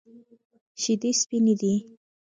[0.81, 1.73] شیدې سپینې دي.